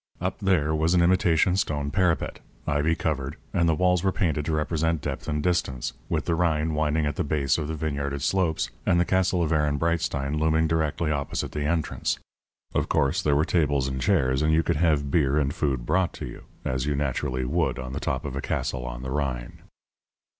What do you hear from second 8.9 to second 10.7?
the castle of Ehrenbreitstein looming